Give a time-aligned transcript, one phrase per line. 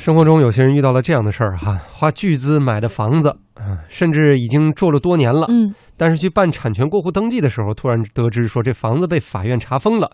[0.00, 10.10] 生活中有些人遇到了这样的事儿哈，花巨资买的房子啊，甚至已经住了多年了，嗯，但是去办产权过户登记的时候，突然得知说这房子被法院查封了。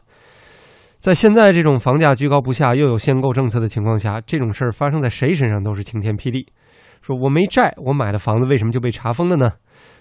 [0.98, 6.48] 在现在这种房价居高不下又有限购政策的情况下，这种事儿发生在谁身上都是晴天霹雳。
[7.00, 9.48] 说我没债，我买的房子为什么就被查封了呢？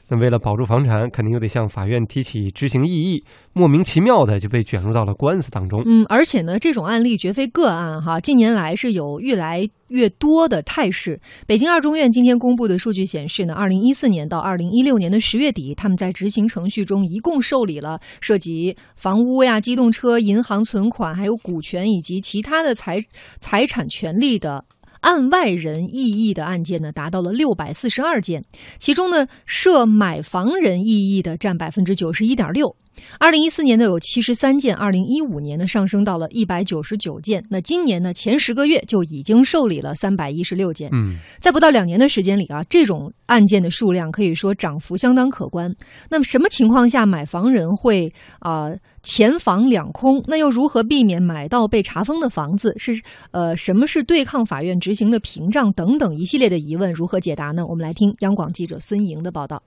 [0.10, 3.24] 那为了保住房产，肯定又得向法院提起执行异议，
[3.54, 5.82] 莫名其妙的就被卷入到了官司当中。
[5.86, 11.20] 嗯，而且呢，这种案例绝非个案哈，近年来是有越来越多的态势。
[11.48, 23.04] 北京二中院今天公布的数据显示呢，二零一四年到二零一六年的十月底，他们在执行程序中一共受理了涉及房屋呀、机动车、银行存款、还有股权以及其他的财
[23.40, 24.64] 财产权利的。
[25.06, 28.44] 案外人异议的案件呢，达到了六百四十二件，
[28.80, 32.76] 其中呢，涉买房人异议的占百分之九十一点六。
[33.20, 37.46] 二零一四年呢有七十三件，二零一五年呢上升到了一百九十九件。
[37.52, 40.90] 那今年呢前十个月就已经受理了三百一十六件。
[40.94, 45.72] 嗯，在不到两年的时间里啊，这种案件的数量可以说涨幅相当可观。
[46.10, 48.72] 那么什么情况下买房人会啊
[49.06, 50.24] 钱房两空？
[50.26, 52.76] 那又如何避免买到被查封的房子？
[52.80, 57.66] 是呃什么是对抗法院执行的屏障等等一系列的疑问如何解答呢？
[57.68, 59.62] 我们来听央广记者孙莹的报道。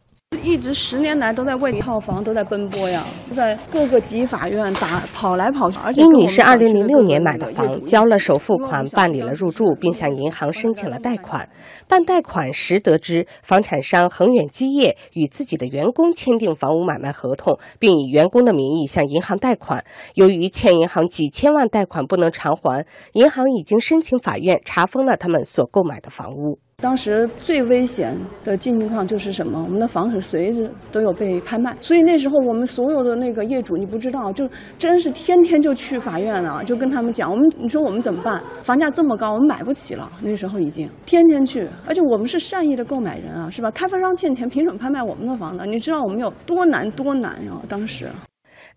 [0.48, 5.78] 一直十年来都在为一套房都在奔波呀，在各个级法院打跑来跑去。
[5.84, 11.46] 而且殷女士二零零六年买的房，交了首付款，办理了入住，并向银行申请了贷款。
[11.86, 19.84] 办贷款时得知，房产商恒远基业与自己的员工签订房屋买卖合同，并以员工的名义向银行贷款。
[20.14, 26.58] 由于欠银行几千万贷款不能偿还，银行已经申请法院查封了他们所购买的房屋。
[26.80, 29.60] 当时最危险的境况就是什么？
[29.60, 34.48] 我们的房子随时都有被拍卖，所以那时候我们所有的那个业主，你不知道，就
[34.78, 38.40] 真是天天就去法院了，就跟他们讲，我们你说我们怎么办？
[38.62, 40.08] 房价这么高，我们买不起了。
[40.22, 43.68] 那时候已经天天去，而且我们是善意的购买人啊，是吧？
[43.72, 45.66] 开发商欠钱，凭什么拍卖我们的房子？
[45.66, 47.54] 你知道我们有多难多难呀？
[47.68, 48.06] 当时。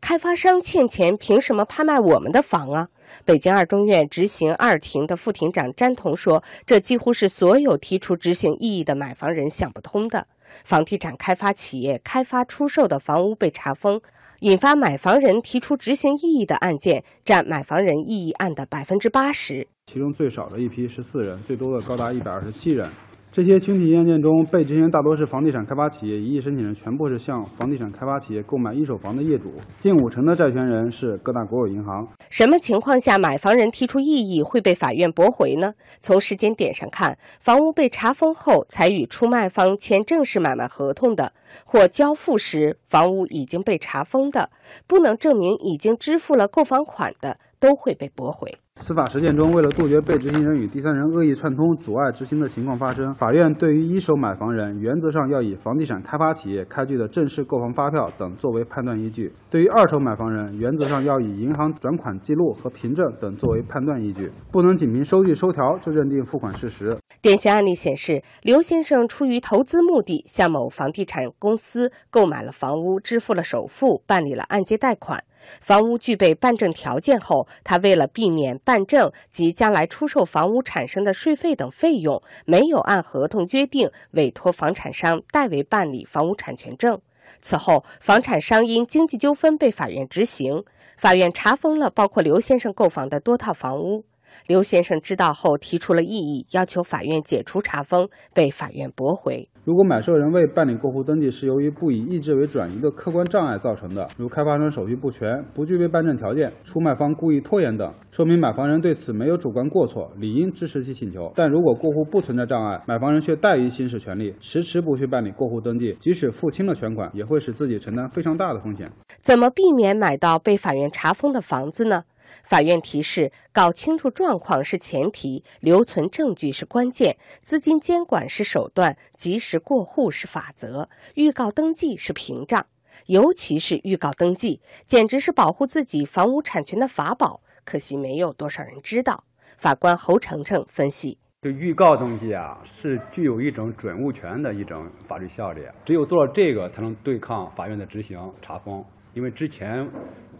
[0.02, 2.90] 开发商欠钱，凭什么拍卖我们的房啊？
[3.24, 10.26] 北京二中院执行二庭的副庭长詹彤说：“这几乎是所有提出执行异议的买房人想不通的。
[10.66, 14.02] 房地产开发企业开发出售的房屋被查封，
[14.40, 19.68] 引发买房人提出执行异议的案件占买房人异议案的百分之八十。
[19.86, 22.90] 其中最少的一批十四人，最多的高达一百二十七人。”
[23.34, 32.06] 这些群体案件中，被执行人大多是房地产开发企业，异议申请人全部是向房地产开发企业购买一手房的业主，近五成的债权人是各大国有银行。
[32.30, 35.72] 什么情况下买房人提出异议会被法院驳回呢？
[36.02, 41.31] 从时间点上看，房屋被查封后才与出卖方签正式买卖合同的，
[41.64, 44.50] 或交付时房屋已经被查封的，
[44.88, 48.58] 不能证明已经支付了购房款的，都会被驳回。
[48.81, 66.97] 司法实践中，为了杜绝被执行人与第三人恶意串通、阻碍执行的情况发生，法院对于一手买房人，原则上要以房地产开发企业开具的正式购房发票等作为判断依据；对于二手买房人，原则上要以银行转款记录和凭证等作为判断依据，不能仅凭收据收条就认定付款事实。
[67.22, 75.24] 典型案例显示，刘先生出于投资目的，向某房地产公司购买了房屋，支付了首付，办理了按揭贷款。
[75.62, 87.00] 房屋具备办证条件后，他为了避免办证及将来出售房屋产生的税费等费用，没有按合同约定委托房产商代为办理房屋产权证。
[87.41, 90.63] 此后，房产商因经济纠纷被法院执行，
[90.97, 94.06] 法院查封了包括刘先生购房的多套房屋。
[94.47, 99.47] 刘先生知道后提出了异议，要求法院解除查封，被法院驳回。
[99.64, 111.31] 如果买受人未办理过户登记是由于不以意志为转移的客观障碍造成的，如开发商手续不全、不具备办证条件、出卖方故意拖延等，说明买房人对此没有主观过错，理应支持其请求。
[111.36, 118.90] 但如果过户不存在障碍，买房人却怠于行使权利，迟迟不去办理过户登记，即使付清了全款，也会使自己承担非常大的风险。
[119.22, 122.03] 怎么避免买到被法院查封的房子呢？
[122.44, 132.66] 法院提示：搞清楚状况是前提，留存证据是关键，资金监管是手段，及时过户是法则，预告登记是屏障。
[133.08, 137.41] 尤其是预告登记，简直是保护自己房屋产权的法宝。
[137.64, 139.23] 可惜没有多少人知道。
[139.58, 148.84] 法官侯成成分析：这预告登记啊，是具有一种准物权的一种法律效力，只有做到这个，才能对抗法院的执行查封。
[149.14, 149.88] 因为之前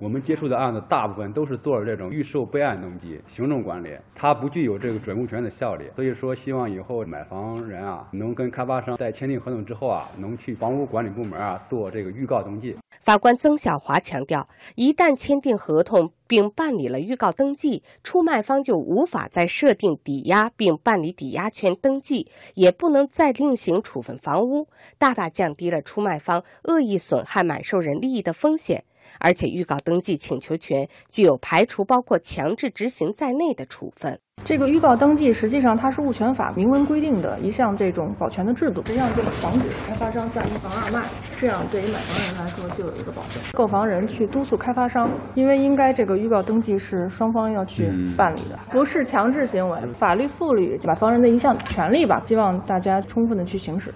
[0.02, 5.86] 我们接触的案子大部分都是做了这种预售备案登记、行政管理，它不具有这个准物权的效力。
[5.96, 12.76] 所以说，希望以后买房人啊，能跟开发商在签订合同之后啊，能去房屋管理部门啊做这个预告登记。
[13.02, 28.84] 法官曾小华强调，一旦签订合同并办理了预告登记，出卖方就无法再设定抵押并办理抵押权登记，也不能再另行处分房屋，大大降低了出卖方恶意损害买受人利益的风险。
[29.20, 34.20] 而且，预告登记请求权具有排除包括强制执行在内的处分。
[34.44, 41.06] 这个预告登记实际上它是物权法明文规定的一项这种保全的制度，实际上就是防止开发商下一房二卖，
[41.40, 43.44] 这样对于买房人来说就有一个保证。
[43.54, 53.94] 购房人去督促开发商，因为应该这个预告登记是双方要去办理的，不是强制行为，法律赋予买房人的一项权利吧，希望大家充分的去行使。